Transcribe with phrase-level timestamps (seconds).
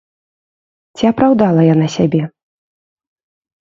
[0.95, 2.23] Ці апраўдала яна сябе?